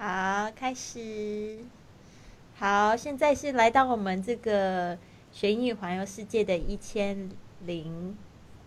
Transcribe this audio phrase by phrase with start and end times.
[0.00, 1.58] 好，开始。
[2.54, 4.96] 好，现在是来到我们这个
[5.32, 7.28] 学英语环游世界的一千
[7.66, 8.16] 零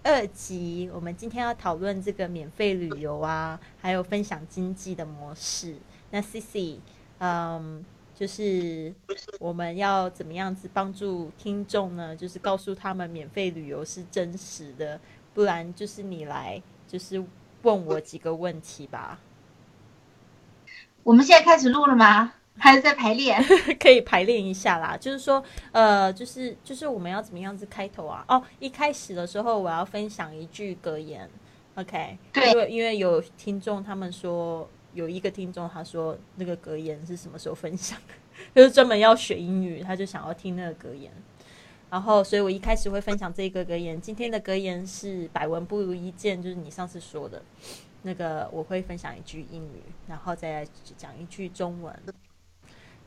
[0.04, 0.90] 二集。
[0.94, 5.78] 我们今天要讨论这个免费旅游啊，还有分享经济的模式。
[6.10, 6.82] 那 C C，
[7.20, 8.94] 嗯，就是
[9.40, 12.14] 我们要怎么样子帮助听众呢？
[12.14, 15.00] 就是告诉他们免费旅游是真实的，
[15.34, 17.24] 不然就是你来，就是
[17.62, 19.18] 问我几个问题吧。
[21.04, 22.34] 我们现在开始录了吗？
[22.58, 23.44] 还是在排练？
[23.80, 24.96] 可以排练一下啦。
[24.96, 28.24] 就是说，呃，就是就是我们要怎么样子开头啊？
[28.28, 31.28] 哦，一开始的时候我要分享一句格言
[31.76, 32.18] ，OK？
[32.32, 37.98] 对，因为因为有听众他们说，有一个听众他说那个格言是什么时候分享？
[38.54, 41.12] 就是专门要学英语，他就想要听那个格言。
[41.90, 44.00] 然后，所以我一开始会分享这个格言。
[44.00, 47.42] 今天的格言是百闻不如一见，就是你上次说的。
[48.04, 51.98] 那个我会分享一句英语，然后再讲一句中文，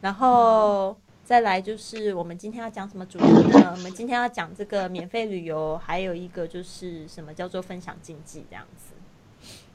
[0.00, 3.73] 然后再来就是我们今天要讲什么主题呢？
[3.76, 8.95] 我们今天要讲这个免费旅游，还有一个就是什么叫做分享经济这样子，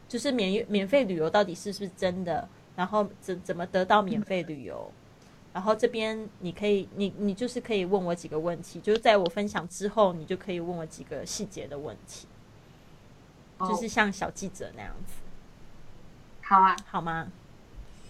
[0.08, 2.48] 就是免免费旅游到底是不是真的？
[2.76, 4.92] 然后怎怎么得到免费旅游？
[5.52, 12.28] 然后这边你可以，你你就是可以问我几个问题，就是在我分享之后，你就可以问我几个细节的问题。
[13.60, 15.14] 就是像小记者那样子，
[16.42, 17.28] 好啊，好吗？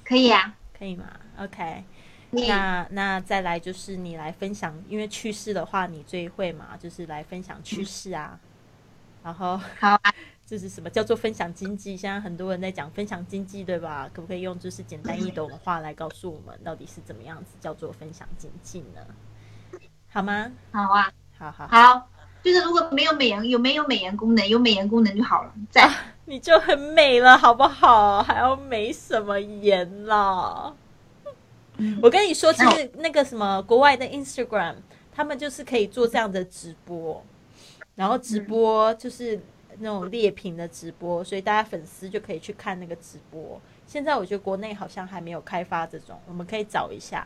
[0.03, 1.05] 可以啊，可以吗
[1.37, 1.83] ？OK，
[2.31, 8.39] 那那再来就是你来分享，因为趋势的话你最会嘛，就是来分享趋势啊。
[9.23, 10.13] 然后好啊，
[10.47, 11.95] 这是什么叫做分享经济？
[11.97, 14.09] 现在很多人在讲分享经济，对吧？
[14.13, 19.05] 可不可以用就是简单易懂的话来告诉我们，到底是怎么样子叫做分享经济呢？
[20.09, 20.51] 好吗？
[20.71, 22.09] 好啊，好好好。
[22.43, 24.47] 就是如果没有美颜，有没有美颜功能？
[24.47, 25.89] 有美颜功能就好了，在
[26.25, 28.23] 你就很美了，好不好？
[28.23, 30.73] 还要美什么颜啦？
[32.01, 34.75] 我跟你说，其实那个什么国外的 Instagram，
[35.13, 37.23] 他们就是可以做这样的直播，
[37.95, 39.39] 然后直播就是
[39.79, 43.59] 那种劣评的直播，所以大家粉丝就可以去看那个直播。
[43.87, 47.25] 现在我觉得国内好像还没有开发这种，我们可以找一下。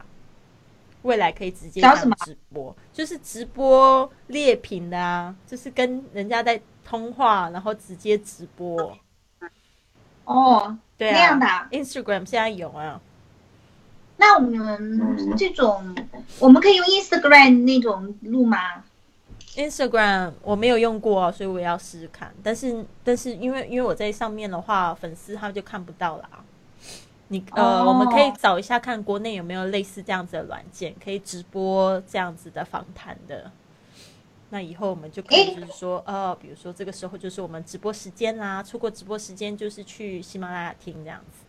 [1.03, 1.81] 未来可以直接
[2.25, 8.97] 直播，就是直播劣评的啊，就是跟人家在通话，然后直接直播。
[10.25, 11.45] 哦，对啊，那样的。
[11.71, 12.99] Instagram 现在有啊。
[14.15, 15.95] 那我们这种，
[16.39, 18.57] 我们可以用 Instagram 那种录吗
[19.55, 22.33] ？Instagram 我没有用过，所以我要试试看。
[22.41, 26.29] 但是，但是因为因为我在上面的话，粉丝他就看不到了。
[27.29, 33.51] 你呃，我们可以找一下看国内有没有类似这样子的软件，可以直播这样子的访谈的。
[34.49, 41.45] 那以后我们就可以就是说，呃，比如说这个时候就是我们直播时间啦，错过直播时间就是去喜马拉雅听这样子。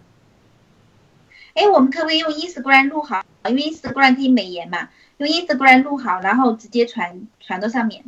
[1.52, 3.22] 哎，我们可不可以用 Instagram 录好？
[3.46, 8.02] 因为 Instagram 可以美颜嘛，用 Instagram 录好，然后直接传传到上面。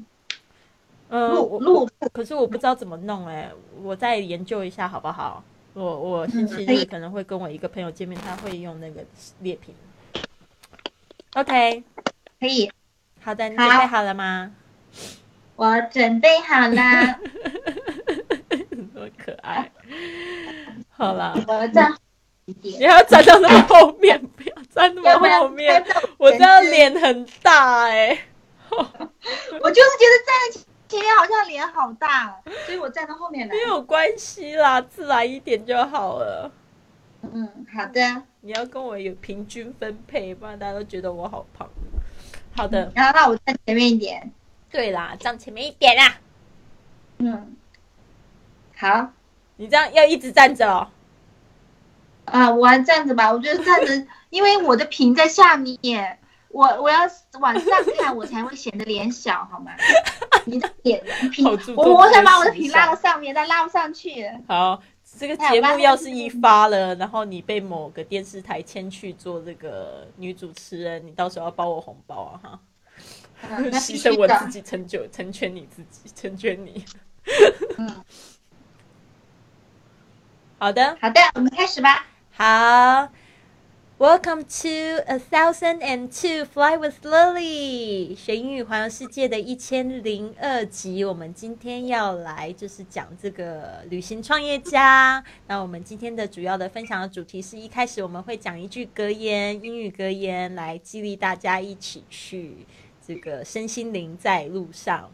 [1.10, 3.52] 录录，可是我不知道怎么弄哎，
[3.82, 5.44] 我再研究一下好不好？
[5.76, 9.04] 我我星期日可能会跟我一个朋友见面，他会用那个
[9.40, 9.74] 猎品。
[11.34, 11.84] OK，
[12.40, 12.72] 可以。
[13.20, 14.52] 好的，你准备好了吗？
[15.54, 17.20] 我准备好了。
[18.94, 19.70] 多可爱。
[20.88, 21.34] 好了。
[21.46, 21.94] 我站
[22.44, 25.84] 你要站到那么后面，不要站那么后面。
[26.16, 28.18] 我这样脸很大哎。
[28.70, 30.60] 我就是觉得站在。
[30.88, 33.54] 今天好像脸好大，所以我站到后面来。
[33.54, 36.50] 没有关系啦，自然一点就好了。
[37.22, 38.22] 嗯，好的。
[38.40, 41.68] 你要跟我有平均分配，不然大家都觉得我好胖。
[42.54, 42.92] 好的。
[42.94, 44.30] 然后那我站前面一点。
[44.70, 46.18] 对啦，站前面一点啦。
[47.18, 47.56] 嗯。
[48.76, 49.10] 好，
[49.56, 50.88] 你这样要一直站着哦。
[52.26, 56.18] 啊，我站着吧，我觉得站着，因为我的屏在下面。
[56.56, 57.00] 我我要
[57.38, 59.72] 往上看，我才会显得脸小，好吗？
[60.46, 61.46] 你的脸屏，
[61.76, 64.26] 我我想把我的屏拉到上面，但拉不上去。
[64.48, 64.80] 好，
[65.18, 72.58] 这个节目要是一发了，然后你被某个电视台签去做这个女主持人，你到时候要包我红包啊！
[73.42, 76.82] 哈，牺牲我自己，成就成全你自己，成全你。
[77.76, 78.02] 嗯，
[80.58, 82.06] 好的，好的，我们开始吧。
[82.32, 83.10] 好。
[83.98, 91.02] Welcome to a thousand and two fly with Lily，学英语环游世界的一千零二集。
[91.02, 95.24] 我们今天要来就是讲这个旅行创业家。
[95.46, 102.66] 那我们今天的主要的分享的主题是一开始我们会讲一句格言，英语格言来激励大家一起去
[103.00, 105.10] 这个身心灵在路上。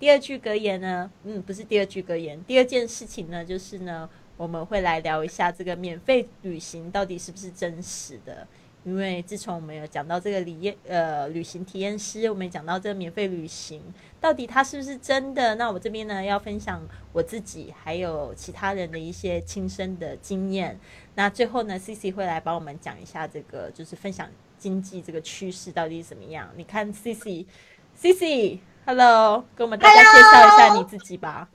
[0.00, 4.08] 第二句格言呢，嗯，不是第二句格言，第二件事情呢就是呢。
[4.42, 8.44] 我们会来聊一下这个免费旅行到底是不是真实的。
[8.84, 13.80] 因为自从我们有讲到这个理验呃旅行体验师，我们也讲到这个免费旅行
[14.20, 15.54] 到底它是不是真的？
[15.54, 20.76] 那我这边呢要分享我自己还有其他人的一些亲身的经验。
[21.14, 24.28] 那最后呢，C C 会来帮我们讲一下这个就是分享
[24.58, 26.50] 经济这个趋势到底是怎么样？
[26.56, 27.46] 你看 C C
[27.94, 31.48] C C，Hello，跟我们大家介绍一下你自己吧。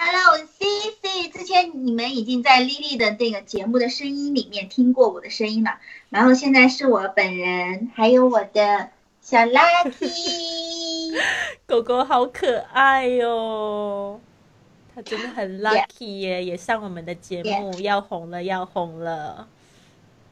[0.00, 0.64] Hello，C
[1.02, 8.90] C，之前你们已经在 Lily 的这个节目的声音里面听过我的声音了，然后现在是我本人，还有我的
[9.20, 11.18] 小 Lucky，
[11.66, 14.20] 狗狗好可爱哟，
[14.94, 19.48] 它真的很 lucky 耶，也上我们的节目，要红了，要红了。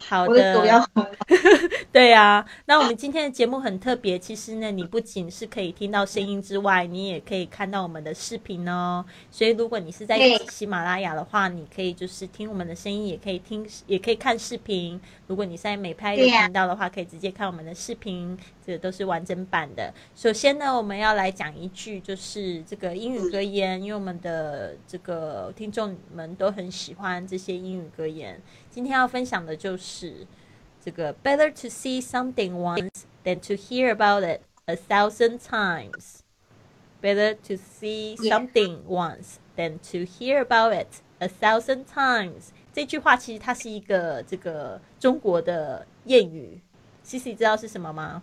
[0.08, 0.88] 好的，
[1.90, 2.44] 对呀。
[2.66, 9.04] 那我们今天的节目很特别，其实呢，你不仅是可以听到声音之外，你也可以看到我们的视频哦。
[9.30, 10.18] 所以，如果你是在
[10.48, 15.00] 喜马拉雅的话，你可以就是听我们的声音，也可以听，也可以看视频。
[15.26, 19.94] 如果你在美拍有频道的话，可以直接看我们的视频，这个都是完整版的。
[20.16, 28.42] 首先呢，我们要来讲一句，就是这个英语格言，因为我们的这个听众们都很喜欢这些英语格言。
[28.68, 30.26] 今天要分享的就是
[30.84, 36.16] 这个 "Better to see something once than to hear about it a thousand times."
[37.00, 42.48] Better to see something once than to hear about it a thousand times.
[42.72, 46.60] 这句话其实它是一个这个中国的谚语
[47.04, 48.22] ，C C 知道是什么吗？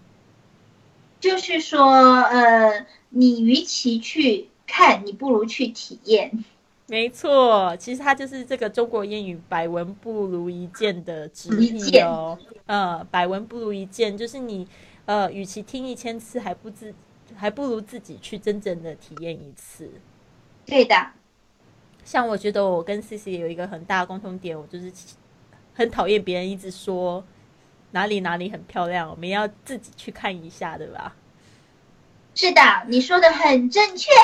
[1.24, 6.44] 就是说，呃，你与其去看，你不如去体验。
[6.88, 12.38] 没错，其实它就是这个中国谚语“百闻不如一见”的直译哦。
[12.66, 14.68] 呃，百闻不如一见，就是你
[15.06, 16.94] 呃，与其听一千次，还不自
[17.38, 19.90] 还不如自己去真正的体验一次。
[20.66, 20.94] 对的。
[22.04, 24.92] 像我觉得我跟 C C 有一个很大的共同点，我就是
[25.74, 27.24] 很讨厌别人一直说
[27.94, 31.16] 哪里哪里很漂亮，我们要自己去看一下，对吧？
[32.36, 34.12] 是的，你说的很正确。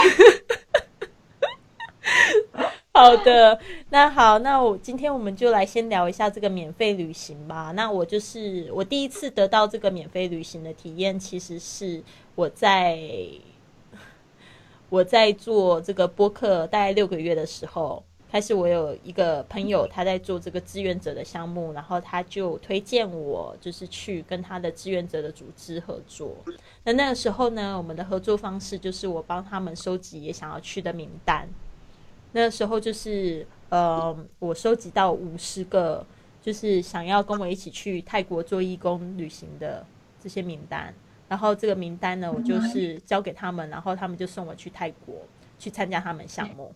[2.92, 3.60] 好的，
[3.92, 7.71] 那好，那我今天我们就来先聊一下这个免费旅行吧。
[7.75, 12.04] 那我就是我第一次得到这个免费旅行的体验，其实是
[12.36, 13.00] 我在
[14.89, 26.36] 我在做这个播客大概六个月的时候，开始我有一个朋友他在做这个志愿者的项目，然后他就推荐我就是去跟他的志愿者的组织合作。
[26.84, 31.50] 那那个时候呢，我们的合作方式就是我帮他们收集也想要去的名单。
[32.31, 36.06] 那时候就是，呃，我收集到五十个，
[36.40, 39.84] 就是想要跟我一起去泰国做义工旅行的
[40.22, 40.94] 这些名单。
[41.28, 45.16] 然后这个名单呢，我就是交给他们，然后他们就送我去泰国
[45.58, 46.72] 去参加他们项目。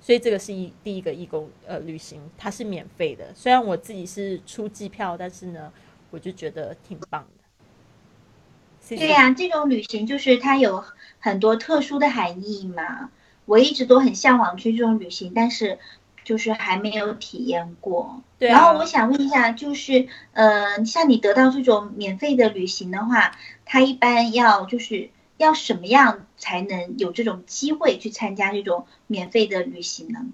[0.00, 3.32] 所以这个是一第一个义工呃旅行，它是免费的。
[3.34, 5.72] 虽然我自己是出机票，但是呢，
[6.10, 8.96] 我就觉得挺棒的。
[8.96, 10.82] 对呀，这种旅行就是它有
[11.20, 13.10] 很多特殊的含义嘛。
[13.44, 15.78] 我一直都很向往去这种旅行，但是
[16.24, 18.22] 就是还没有体验过。
[18.38, 18.48] 对。
[18.48, 30.26] 然后我想问一下，就是呃，像你得到这种免费的旅行的话，它一般要就是要什么样才能有这种机会去参加这种免费的旅行呢？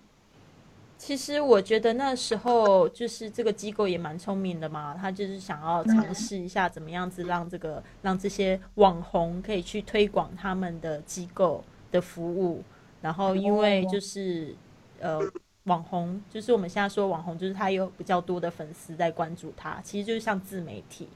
[0.99, 12.63] 其实我觉得那时候就是这个机构也蛮聪明的嘛，他就是想要尝试一下怎么样子让这个让这些网红可以去推广他们的机构的服务。
[13.03, 14.57] 然后，因为就是
[14.99, 15.21] 呃，
[15.65, 21.07] 网红，就是我们现在说网红，就是他有比较多的粉丝在关注他，其实就是像自媒体。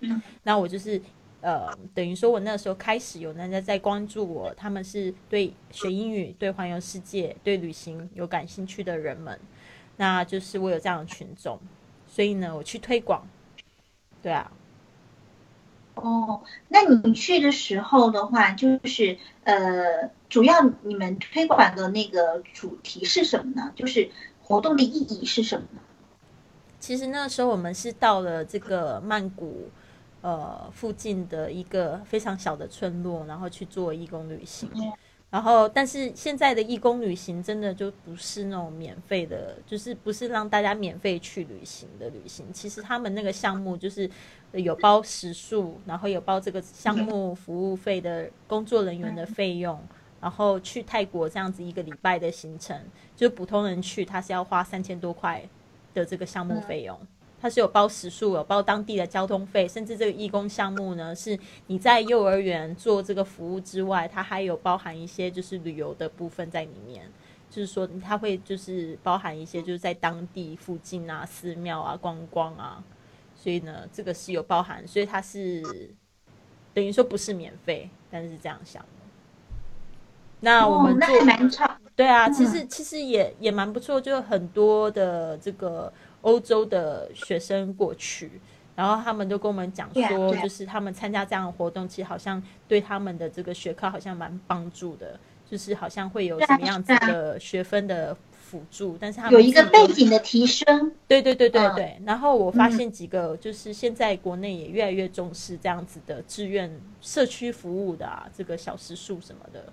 [0.45, 1.01] 那我就是
[1.41, 9.41] 呃，等于说我那时候开始有人家在关注我，他们是对学英语、对环游世界、对旅行有感兴趣的人们，
[9.97, 11.59] 那就是我有这样的群众，
[12.07, 13.27] 所以呢，我去推广。
[14.23, 14.53] 对啊。
[15.95, 23.73] 哦，那你去的时候的话，就是呃，主要你们推广的那个主题是什么呢？
[23.75, 24.11] 就是
[24.43, 25.81] 活动的意义是什么呢？
[26.79, 29.69] 其实那时候我们是到了这个曼谷
[30.21, 34.71] 呃附近的一个非常小的村落，然后去做义工旅行。
[35.31, 42.53] 然后，但是现在的义工旅行真的就不是那种免费的，就是不是让大家免费去旅行的旅行。
[42.53, 44.11] 其实他们那个项目就是
[44.51, 49.81] 有包食宿，然后有包这个项目服务费的工作人员的费用，
[50.21, 52.77] 然后去泰国这样子一个礼拜的行程，
[53.15, 55.41] 就普通人去他是要花三千多块
[55.95, 56.99] 的这个项目费用。
[57.41, 67.11] 它是有包食宿，有包当地的交通费，甚至这个义工项目呢，是你在幼儿园做这个服务之外，它还有包含一些就是旅游的部分在里面。
[67.49, 72.81] 就是说它会就是包含一些就是在当地附近啊寺庙啊观光啊，
[73.35, 75.61] 所以呢这个是有包含，所以它是
[76.73, 78.89] 等于说不是免费，但是这样想的。
[80.39, 81.09] 那我们做
[81.97, 88.31] 对啊，其实其实也也蛮不错，就很多的这个欧洲的学生过去，
[88.77, 102.01] 然后他们都跟我们讲说，就是他们参加这样的活动，其实好像对他们的这个学科好像蛮帮助的，就是好像会有什么样子的学分的辅助，但是他们有一个背景的提升，对对对对对。
[102.05, 109.73] 然后我发现几个，就是现在国内也越来越重视这样子的志愿社区服务的啊，这个小时数什么的。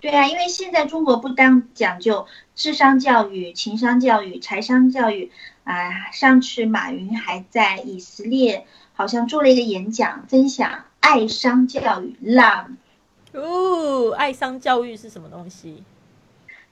[0.00, 5.32] 对啊，因为现在中国不单讲究智商教育、情商教育、财商教育
[5.64, 6.10] 啊。
[6.12, 12.16] 上次马云还在以色列好像做了一个演讲，分享爱商教育。
[12.24, 12.76] （Love）
[13.32, 15.82] 哦，爱商教育是什么东西？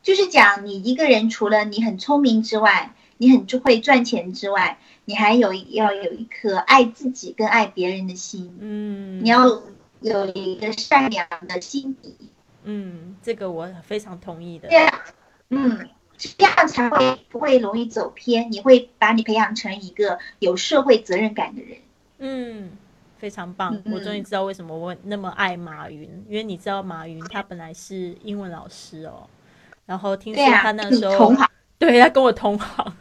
[0.02, 8.56] 就是讲你一个人除了你很聪明之外，你很会赚钱之外，你还有要有一颗爱自己跟爱别人的心。
[8.60, 9.48] 嗯，你要
[10.00, 12.14] 有一个善良的心底。
[12.68, 14.68] 嗯，这个我非常同意的。
[15.50, 18.50] 嗯，这样才会不会容易走偏。
[18.50, 21.78] 你会把你培养成一个有社会责任感的人。
[22.18, 22.72] 嗯，
[23.18, 23.80] 非常棒。
[23.84, 29.28] 我终于知道为什么我那么爱马云，因为你知道马云他本来是英文老师哦，
[29.86, 31.32] 然后听说他那时候
[31.78, 32.92] 对他跟我同行，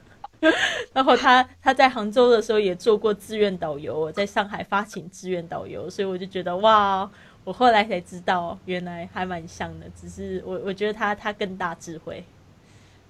[0.94, 7.10] 然后他他在杭州的时候也做过志愿导游，在上海发起志愿导游，所以我就觉得哇。
[7.46, 12.26] 我后来才知道，原来还蛮像的，只是我我觉得他他更大智慧。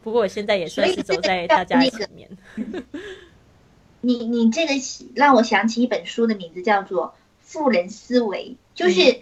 [0.03, 2.29] 不过我现在也算是走在大家前面。
[4.01, 4.73] 你你这个
[5.15, 7.07] 让我想起一本书的名字叫做
[7.39, 9.21] 《富人思维》，就是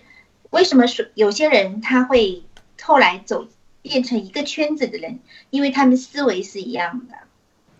[0.50, 2.44] 为什么说有些人他会
[2.82, 3.48] 后来走
[3.82, 5.20] 变成一个圈子的人，
[5.52, 7.16] 因为他们思维是一样的。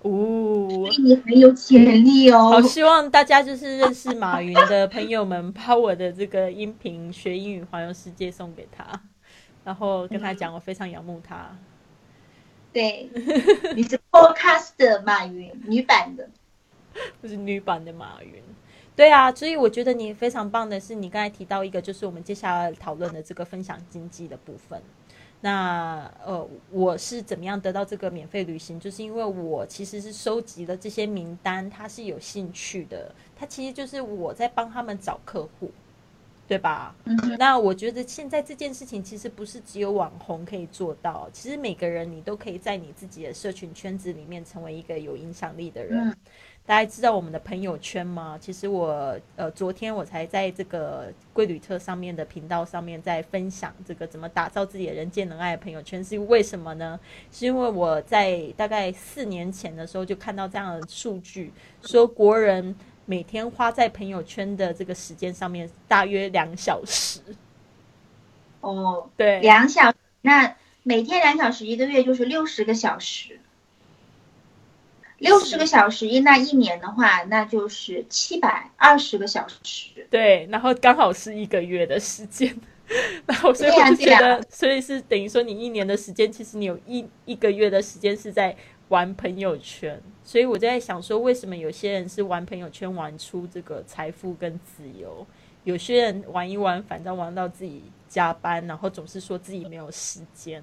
[0.04, 2.52] 哦，你很有潜力哦！
[2.52, 8.86] 好希望大家就是认识马云的朋友们，把我的这个音频学英语环游世界送给他，
[9.64, 11.58] 然后跟他讲我非常仰慕他。
[12.74, 13.10] 对，
[13.76, 16.28] 你是 Podcast 的马云女版的，
[17.22, 18.44] 不是女版的马云。
[18.96, 24.82] 对啊，所以我觉得你非常棒的是，你刚才提到一个，就是我们接下来讨论的这个分享经济的部分。
[25.46, 28.80] 那呃，我是怎么样得到这个免费旅行？
[28.80, 35.70] 就是因为我其实是收集了这些名单，他是有兴趣的，他其实就是我在帮他们找客户，
[36.48, 36.96] 对吧？
[37.38, 46.16] 那我觉得现在这件事情其实不是只有网红可以做到，其实每个人你都可以在你自己的社群圈子里面成为一个有影响力的人。
[46.66, 48.38] 大家知道我们的朋友圈吗？
[48.40, 56.98] 其实我呃，昨天我才在这个贵旅特上面的频道上面在分享这个怎么打造自己的人见人爱的朋友圈，是为什么呢？
[57.34, 61.52] 是因为我在大概四年前的时候就看到这样的数据，
[61.82, 62.74] 说国人
[63.06, 67.20] 每天花在朋友圈的这个时间上面大约两小时。
[68.62, 73.42] 哦，对，两小那每天两小时，一个月就是六十个小时。
[75.24, 80.06] 六十个小时，那一年的话，那就是七百二十个小时。
[80.10, 82.54] 对，然后刚好是一个月的时间，
[83.26, 88.54] 然后所以我就觉得，所以是等于说你一年的时间，其实你有一一个月的时间是在
[88.90, 89.98] 玩朋友圈。
[90.26, 95.26] 所以我在想说，为什么有些人是玩朋友圈玩出这个财富跟自由，
[95.64, 100.62] 有些人玩一玩，反正玩到自己加班，然后总是说自己没有时间。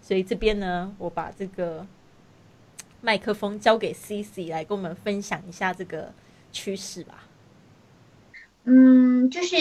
[0.00, 1.86] 所以这边呢，我把这个。
[3.02, 6.12] 麦克风交给 C C 来跟我们分享一下这个
[6.52, 7.24] 趋势吧。
[8.64, 9.56] 嗯，就是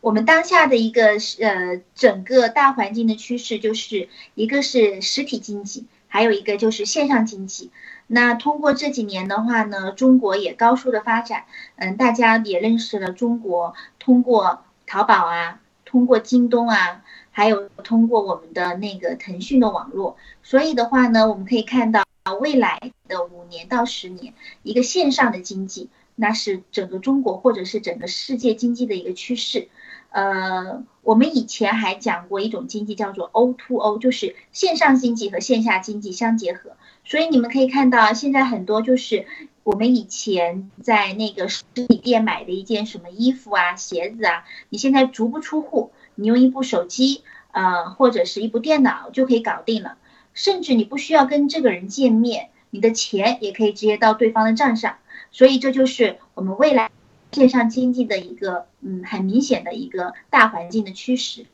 [0.00, 7.72] 我们当下的一个呃整个大环境的趋势，就是一个是实体经济，还有一个就是线上经济。
[8.06, 11.46] 那通过这几年的话呢，中国也高速的发展，
[11.76, 22.03] 嗯，大家也认识了中国，通过淘宝啊，通过京东啊，还有通过我们的那个腾讯的网络，所以的话呢，我们可以看到。
[22.24, 29.68] 啊未来的五年到十年，一个线上的经济，那是整个中国或者是整个世界经济的一个趋势。
[30.08, 36.78] 呃，我们以前还讲过一种经济叫做 O to O，就是线上经济和线下经济相结合。
[37.04, 39.26] 所以你们可以看到，现在很多就是
[39.62, 49.98] 我们以前在那个实体店买的一件什么衣服啊、鞋子啊，你现在足不出户，你用一部手机，呃，或者是一部电脑就可以搞定了。
[50.34, 54.96] 甚至你不需要跟这个人见面，你的钱也可以直接到对方的账上。
[55.30, 56.90] 所以这就是我们未来
[57.32, 61.46] 线上经济的一个嗯很明显的一个大环境的趋势。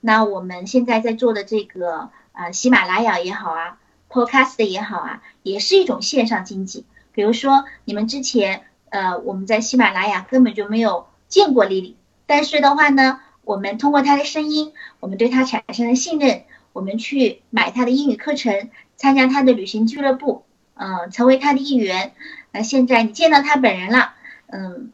[0.00, 3.78] 那我们现在在做的这个啊，喜马拉雅也好啊
[4.10, 6.84] ，Podcast 也好啊，也是一种线上经济。
[7.12, 22.12] 比如说你们之前呃，我们在喜马拉雅根本就没有见过丽丽，但是的话呢，我们通过她的声音，我们对她产生了信任，我们去买他的英语课程，参加他的旅行俱乐部，嗯，成为他的一员。
[22.52, 24.12] 那现在你见到他本人了，
[24.48, 24.92] 嗯，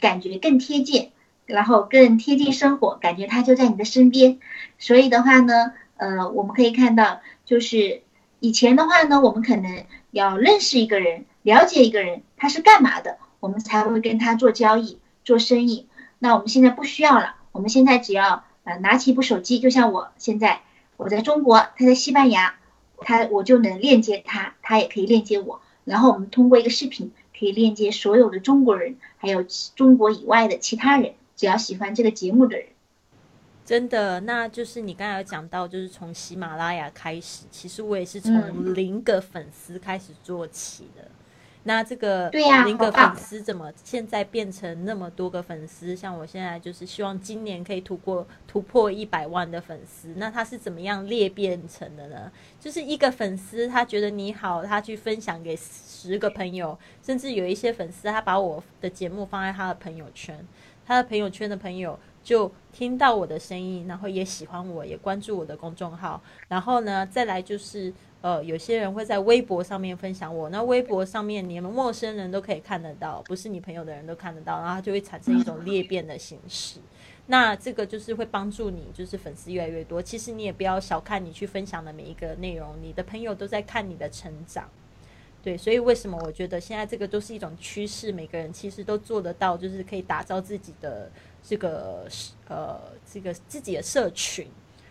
[0.00, 1.12] 感觉更贴近。
[1.46, 4.38] 然后更贴近生活，感觉他就在你的身边，
[4.78, 8.00] 所以的话呢，呃，我们可以看到，就是
[8.40, 15.86] 以前的话呢，我们可能要认识一个人，了解一个人他是干嘛的，我们才会跟他做交易、做生意。
[16.18, 20.62] 那我们现在不需要了，我们现在只要呃拿起一部手机，就像我现在
[20.96, 22.56] 我在中国，他在西班牙，
[22.98, 31.14] 他我就能链接他，他也可以链接我，然后我们通过一个视频可以链接所有的中国人，还有中国以外的其他人。
[31.36, 32.66] 只要喜欢这个节目的人，
[33.66, 41.08] 真的，那就是你刚才有讲到，就是从喜马拉雅开始，其实我也是从零个粉丝开始做起的。
[41.66, 45.96] 那这个零个粉丝怎么现在变成那么多个粉丝？
[45.96, 50.14] 像我现在就是希望今年可以突破突破一百万的粉丝。
[50.16, 52.30] 那他是怎么样裂变成的呢？
[52.60, 60.46] 就是一个粉丝他觉得你好，他去分享给十个朋友，甚至有一些粉丝他把我的节目放在他的朋友圈。
[60.86, 66.20] 他的朋友圈的朋友就听到我的声音，然后也喜欢我，也关注我的公众号。
[66.48, 70.48] 然后呢，再来就是呃，有些人会在微博上面分享我。
[70.48, 76.80] 那微博上面，连陌生人都可以看得到，不是你朋友的人都看得到，然后就会产生一种裂变的形式。
[77.26, 80.02] 那这个就是会帮助你，就是粉丝越来越多。
[80.02, 84.68] 其实你也不要小看你去分享的每一个内容，你的朋友都在看你的成长。
[85.42, 91.10] 对，所以为什么我觉得现在这个都是一种趋势，每个人其实都做得到，就是可以打造自己的
[91.46, 92.08] 这个
[92.48, 92.80] 呃
[93.12, 94.46] 这个自己的社群，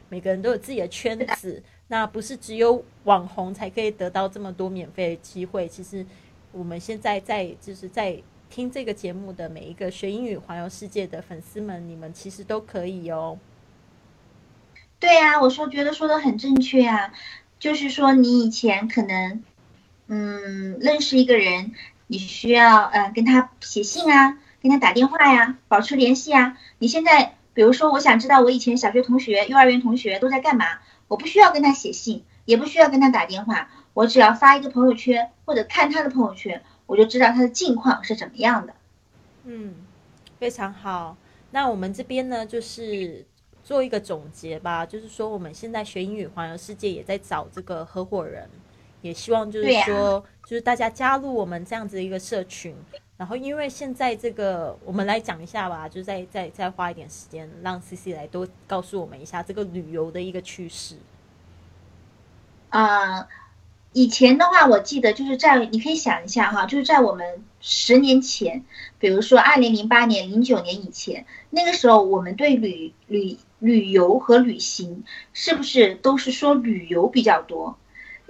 [0.07, 5.67] 每个人都有自己的圈子，那不是只有网红才可以得到这么多免费的机会。
[5.67, 6.05] 其实
[6.51, 8.17] 我们现在在就是在
[8.50, 13.38] 听这个节目的每一个学英语环游世界的粉丝们，你们其实都可以哦。
[14.99, 17.12] 对呀，我说觉得说的很正确啊，
[17.60, 19.43] 就是说你以前可能。
[20.08, 21.71] 嗯，认识一个人，
[22.08, 26.58] 你需要呃跟他写信啊，跟他打电话呀，保持联系啊。
[26.80, 30.65] 你现在，比如说，我想知道我以前小学同学、幼儿园同学都在干嘛，
[31.10, 38.73] 我不需要跟他写信，也不需要跟他打电话，我只要发一个朋友圈或者看他的朋友圈，我就知道他的近况是怎么样的。
[39.43, 39.76] 嗯，
[40.39, 41.17] 非常好。
[41.52, 43.26] 那我们这边呢，就是
[43.63, 48.49] 做一个总结吧，就是说我们现在学英语环游世界也在找这个合伙人。
[49.02, 52.73] 也希望就是说，就是大家加入我们这样子的一个社群，
[53.23, 60.97] 然后因为现在这个，我们来讲一下吧，就再再再花一点时间，让 C C 来多告诉我们一下这个旅游的一个趋势。
[62.67, 63.29] 啊，
[63.93, 68.65] 以前的话，我记得就是在你可以想一下哈，就是在我们十年前，
[68.99, 77.77] 比如说二零零八年、零九年以前，那个时候我们对旅旅旅游和旅行是不是都是说旅游比较多？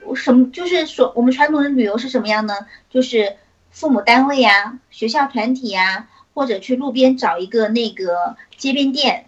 [0.06, 2.53] 我什么就是说，我们传统的旅游是什么样呢？
[2.91, 3.38] 就是
[3.74, 9.26] 父母单位呀、学校团体呀，或者去路边找一个那个街边店，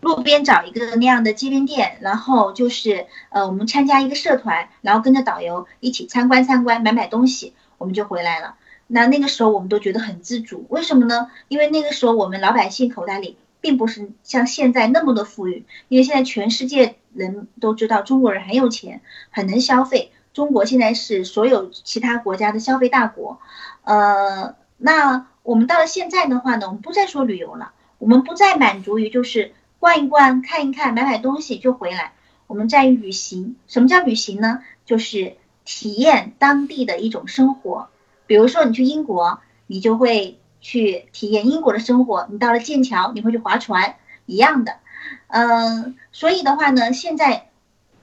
[0.00, 8.56] 路边找一个那样的街边店，然后就是呃，我们参加一个社团，然后跟着导游一起参观参观，买买东西，我们就回来了。
[8.86, 11.30] 那那个时候我们都觉得很自主，为什么呢？
[11.48, 13.36] 因为那个时候我们老百姓口袋里。
[13.64, 20.12] 并不是像现在那么的富裕，因为现在全世界人都知道中国人很有钱，很能消费。
[20.34, 23.40] 中国现在是所有其他国家的消费大国，
[23.84, 32.12] 呃，那我们到了现在的话呢，我们不再说旅游了，我们不再满足于就是逛一逛、看一看、买买东西就回来，
[32.46, 33.56] 我们在于旅行。
[33.66, 34.62] 什么叫旅行呢？
[34.84, 37.88] 就是体验当地的一种生活。
[38.26, 40.38] 比如说你去英国，你就会。
[40.66, 44.78] 去体验英国的生活，你到了剑桥，你会去划船，一样的，
[45.26, 47.50] 嗯，所以的话呢，现在，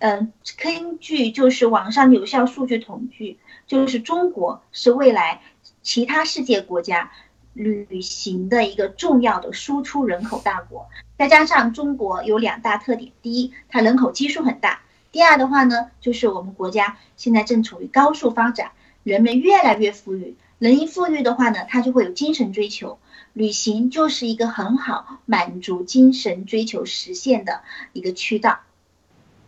[0.01, 3.37] 嗯，根据就是网上有效数据统计，
[3.67, 5.41] 就是中国是未来
[5.83, 7.11] 其他世界国家
[7.53, 10.89] 旅行的一个重要的输出人口大国。
[11.19, 14.79] 再加上中国有两大特点：第一，它人口基数很大；
[15.11, 18.71] 第二的话呢，就是我们国家现在正处于高速发展，
[19.03, 20.35] 人们越来越富裕。
[20.57, 22.97] 人一富裕的话呢，他就会有精神追求，
[23.33, 27.61] 旅行就是一个很好满足精神追求实现的
[27.93, 28.61] 一个渠道。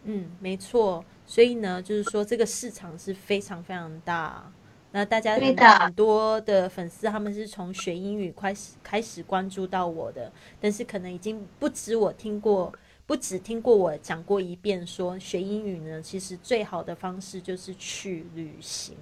[0.03, 1.03] 嗯，没错。
[1.25, 4.51] 所以呢，就是说这个市场是非常非常大。
[4.91, 12.71] 那大家很多的粉丝，他们是从学英语开始开始关注到我的，但是可能已经不止我听过。
[13.05, 18.95] 不止听过我讲过一遍，说学英语呢，其实最好的方式就是去旅行，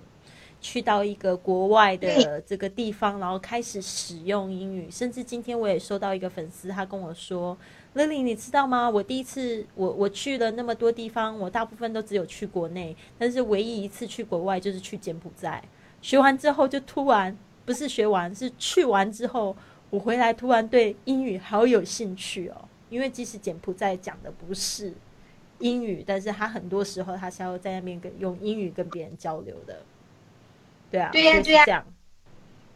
[0.62, 4.90] 去到一个国外的这个地方，然后开始使用英语。
[4.90, 7.58] 甚至今天我也收到一个粉丝，他跟我说
[7.96, 8.90] ：“Lily，你知道吗？
[8.90, 15.62] 我第一次我我去了那么多地方，我大部分都只有去国内，但是唯一一次去国外就是去柬埔寨。
[16.02, 19.56] 学完之后就突然不是学完，是去完之后。”
[19.92, 22.56] 我回来突然对英语好有兴趣哦，
[22.90, 24.94] 因为即使柬埔寨讲的不是
[25.60, 29.84] 英语，但是他很多时候他是要在那边跟用英语跟别人交流的，
[30.92, 31.86] 对啊，对呀，对呀，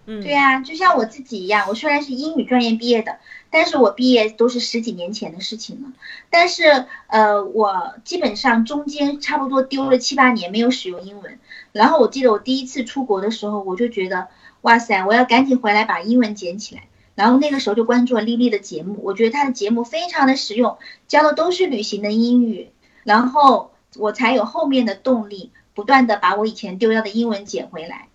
[0.05, 3.17] 嗯，对呀，就像我自己一样，我虽然是英语专业毕业的，
[3.49, 5.89] 但是我毕业都是十几年前的事情了，
[6.29, 11.39] 但是呃，我基本上中间差不多丢了七八年没有使用英文，
[11.71, 14.27] 然后我记得我第一次出国的时候，我就觉得
[14.61, 16.83] 哇塞，我要赶紧回来把英文捡起来。
[17.15, 22.71] 然后那个时候就关注了丽丽的节目，我觉得她的节目非常的实用，教的都是旅行的英语，
[23.05, 28.07] 然后我才有后面的动力，不断的把我以前丢掉的英文捡回来，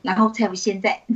[0.00, 1.02] 然后才有现在。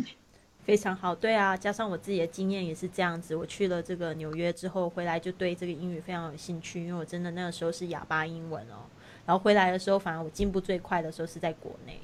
[0.65, 8.87] 非常好，对啊，加上我自己的经验也是这样子，我去了这个纽约之后回来就对这个英语非常有兴趣，因为我真的那个时候是哑巴英文哦，
[9.27, 11.99] 然后回来的时候反而我进步最快的时候是在国内。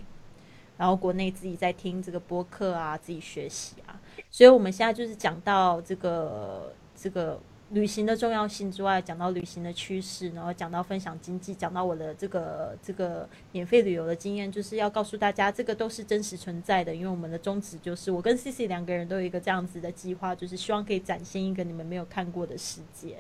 [0.77, 7.41] 然后国内自己在听这个播客啊，自己学习啊，所以我们现在就是讲到这个这个
[7.71, 16.95] 旅行的重要性之外，讲到旅行的趋势，然后讲到分享经济，讲到我的这个这个免费旅游的经验，就是要告诉大家，这个都是真实存在的。
[16.95, 23.19] 因为我们的宗旨就是，我跟 C C 两个人都有一个这样子的计划，就是希望可以展现一个你们没有看过的世界，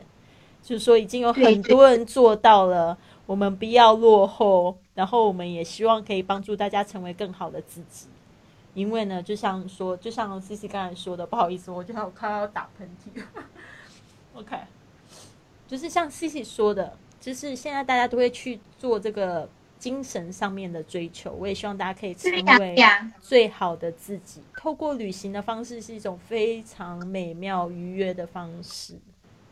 [0.62, 2.96] 就是说已经有很多人做到了。
[3.26, 8.06] 我们不要落后，然后我们也希望可以帮助大家成为更好的自己。
[8.72, 13.20] 因为呢，就像说，就像 C C 刚才说的，不好意思，我觉得我快要打喷嚏。
[15.68, 21.30] 就是像 C C 说的，就是现在大家都会去做这个精神上面的追求。
[21.38, 22.74] 我也希望大家可以成为
[23.20, 24.40] 最好的自己。
[24.56, 28.94] 透过旅行的方式，是一种非常美妙愉悦的方式。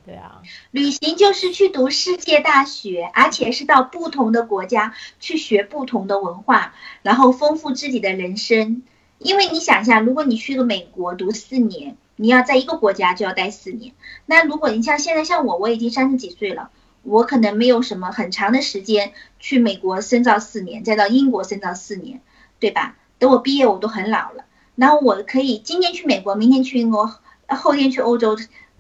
[0.07, 8.85] 对啊，旅行就是去读世界大学，而且是到不同的国家去学不同的文化，然后丰富自己的人生。
[9.19, 13.95] 因为你想一下，如果你去了美国读四年，你要在一个国家就要待四年。
[14.27, 16.71] 那如果你像现在像我，我已经三十几岁了，
[17.03, 22.21] 我可能没有什么很长的时间去美国深造四年，再到英国深造四年，
[22.59, 22.97] 对吧？
[23.19, 28.37] 等我毕业我都很老了，然后我可以今天去美国，明天去英国，后天去欧洲。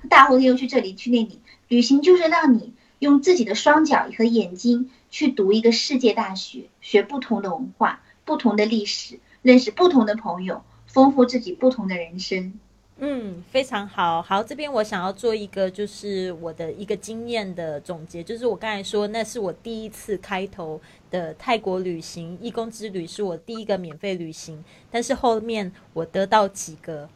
[0.08, 12.60] 大后天又去这里去那里旅行，就是让你用自己的双脚和眼睛去读一个世界大学，学不同的文化、不同的历史，认识不同的朋友，丰富自己不同的人生。
[12.98, 14.22] 嗯，非常好。
[14.22, 20.80] 好，这边我想要做一个，就是我的一个经验的总结，就是我刚才说，那是我第一次开头
[21.10, 27.08] 的泰国旅行，义工之旅是我第一个免费旅行，但是后面我得到几个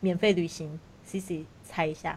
[0.00, 1.46] 免费旅行，C C。
[1.68, 2.16] 猜一下，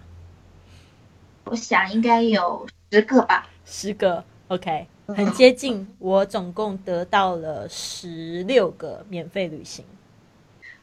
[1.45, 3.49] 我想应该有十个吧。
[3.65, 5.87] 十个，OK，很接近。
[5.97, 9.83] 我总共得到了十六个免费旅行。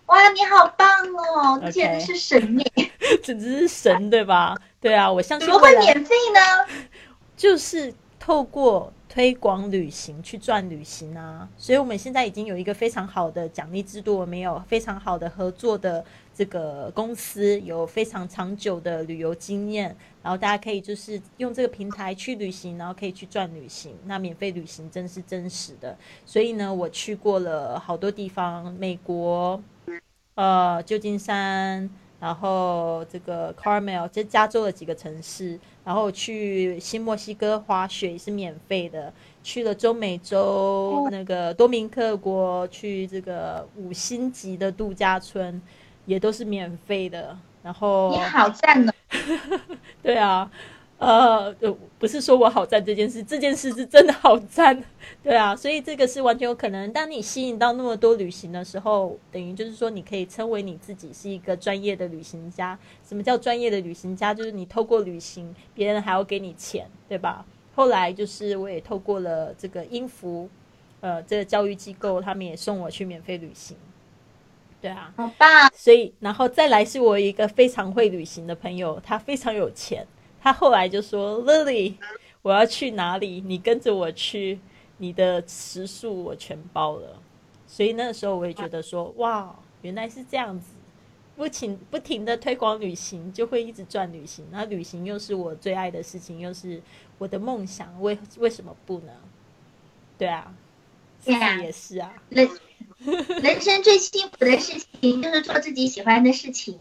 [0.07, 1.71] 哇，你好棒哦！
[1.71, 2.90] 简直是神耶！
[3.23, 4.57] 简直是神，对吧？
[4.81, 5.47] 对啊，我相信。
[5.47, 6.75] 怎么会免费呢？
[7.37, 11.49] 就是透过推广旅行去赚旅行啊！
[11.57, 16.05] 所以我们现在已经有一个非常好的奖励制度，我们有非常好的合作的。
[16.37, 23.97] 这个公司有非常长久的旅游经验，然后大家可以就是用这个平台去旅行，然后可以去赚旅行。
[24.05, 29.59] 那免费旅行真是真实的，所以呢，我去过了好多地方，美国，
[30.37, 45.61] 呃，旧金山，然后这个 Carmel，就加州的几个城市，然后去新墨西哥滑雪也是免费的，去了中美洲那个多明克国，去这个五星级的度假村。
[46.07, 48.92] 也都是免费的，然后你好赞哦！
[50.01, 50.49] 对啊，
[50.98, 51.54] 呃，
[51.98, 54.82] 不是说我好赞这件事，这件事是真的好赞，
[55.22, 56.90] 对啊，所以这个是完全有可能。
[56.90, 62.78] 当你吸引到那么多旅行的时候，等于就是说，你可以称为你自己是一个专业的旅行家。
[63.06, 64.32] 什么叫专业的旅行家？
[64.32, 67.44] 就是你透过旅行，别人还要给你钱，对吧？
[67.74, 70.48] 后来就是我也透过了这个音符，
[71.02, 73.76] 呃，这个教育机构，他们也送我去免费旅行。
[74.80, 75.70] 对啊，好棒！
[75.74, 80.06] 所以，然后再来是我一个非常会旅行的朋友，他非常有钱。
[80.46, 81.96] 他后来就说：“Lily，
[82.40, 83.40] 我要去哪里？
[83.44, 84.61] 你跟着我去，
[84.98, 87.20] 你的食宿我全包了。”
[87.66, 90.66] 所以那个时候我也觉得说：“哇，原来是这样子。”
[91.35, 94.46] 不停不停的推广旅行，就会一直赚旅行。
[94.52, 96.80] 那旅行又是我最爱的事情，又是
[97.18, 99.12] 我的梦想，为为什么不呢？
[100.16, 100.54] 对啊，
[101.24, 102.14] 对啊，也是啊。
[102.28, 102.48] 人
[103.42, 106.78] 人生最幸福的事情就是做自己喜欢的事情，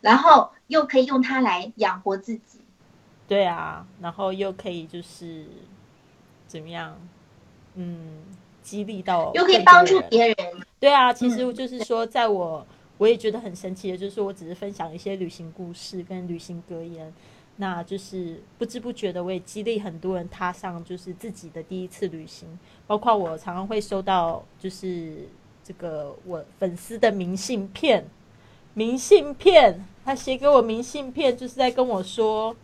[0.00, 2.57] 然后又可以用它来养活自己。
[3.28, 5.44] 对啊，然后又可以就是
[6.46, 6.98] 怎么样？
[7.74, 8.22] 嗯，
[8.62, 10.36] 激励到又可以帮助别人。
[10.80, 17.12] 对啊，其实就是说，在我我也觉得很神奇的，就是我只是分享一些旅行故事跟旅行格言，
[17.56, 22.48] 那就是不知不觉的，我也激励很多人踏上就是自己的第一次旅行。
[22.86, 25.28] 包括我常常会收到就是
[25.62, 28.04] 这个我粉丝的明信片，
[28.72, 32.56] 明信片，他写给我明信片，就是在跟我说。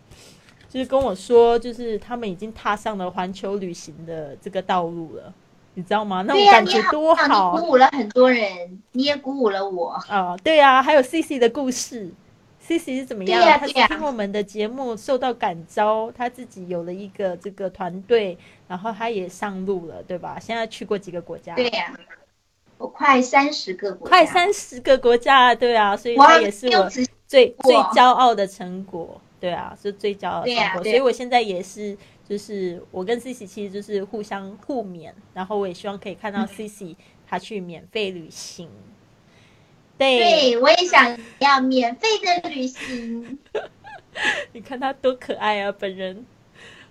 [0.74, 5.32] 就是跟我说，就是他们已经踏上了环球旅行的这个道路了，
[5.74, 6.24] 你知道吗？
[6.26, 7.56] 那种感觉多好！
[7.56, 10.37] 鼓舞了很多人，你也鼓舞了我啊！
[10.42, 12.10] 对啊，还有 C C 的故事
[12.58, 13.40] ，C C 是怎么样？
[13.56, 20.40] 他是听我们的节目受到感召，他自己有了一个这个团队，然后他也上路了，对吧？
[20.40, 21.54] 现在去过几个国家？
[21.54, 21.96] 对呀，
[22.78, 29.20] 我快三十个国，快三十个国家，对啊，所以他也是我最最骄傲的成果。
[29.44, 31.94] 对啊，是最骄傲的生活，所以我现在也是，
[32.26, 36.96] 就是我跟 C C 其实就是互相互勉，然后我也希望可以看到 C C
[37.28, 38.70] 他去免费旅行。
[39.98, 43.38] 对，对我也想要免费的旅行。
[44.54, 46.24] 你看他多可爱啊，本人。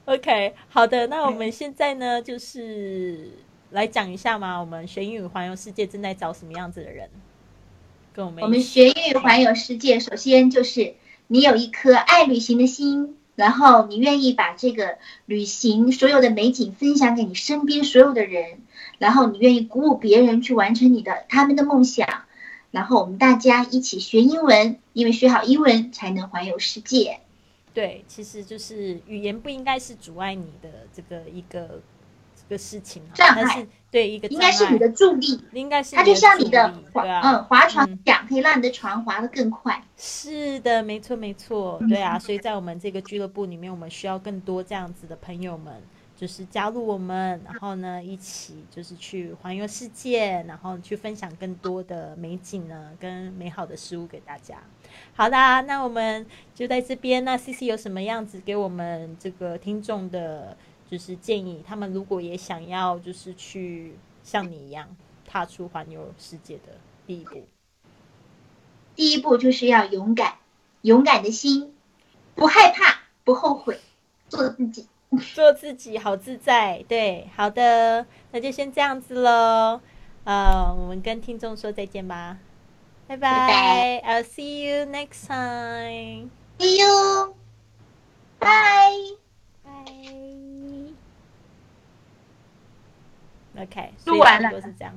[0.06, 3.32] OK，好的，那我们现在呢，就是
[3.72, 7.10] 来讲一下嘛，我们学英语环游世界正在找什么样子的人？
[8.13, 10.94] 跟我们，我们学英语环游世界，首先就是。
[11.28, 18.62] 你有一颗爱旅行的心，然后你愿意把这个旅行所有的美景分享给你身边所有的人，
[18.98, 22.08] 然后你愿意鼓舞别人去完成你的他们的梦想，
[22.72, 27.20] 然后我们大家一起学英文，因为学好英文才能环游世界。
[27.74, 31.82] 对，其实就是语言不应该是阻碍你的这个一个。
[32.54, 39.84] 个事情，障碍对一个应该是你的助力，应该是它就像你的嗯划船桨，可以让你的船划得更快。
[39.98, 45.74] 是的，没错没错，对啊，所以在我们这个俱乐部里面，我们需要更多这样子的朋友们，
[46.16, 54.58] 就是加入我们，然后呢一起就是去环游世界，然后去分享更多的美景呢，跟美好的事物给大家。
[55.16, 57.24] 好啦，那我们就在这边。
[57.24, 60.58] 那 C C 有什么样子给我们这个听众的？
[60.93, 64.95] 就是建议他们，如果也想要，就是去像你一样
[65.27, 66.77] 踏出环游世界的
[67.08, 67.47] 第一步。
[68.95, 70.36] 第一步就是要勇敢，
[70.84, 71.73] 勇敢的心，
[72.36, 73.79] 不害怕，不后悔，
[74.29, 74.88] 做自己，
[75.34, 76.86] 做自己，好自在。
[76.88, 79.82] 对，好的，那就先这样子喽。
[80.25, 82.38] 呃，我们跟听众说再见吧，
[83.08, 83.99] 拜拜。
[84.06, 86.29] I'll see you next time.
[86.60, 87.34] See you.
[88.38, 89.17] Bye.
[93.56, 94.92] OK，录完了，都是这样。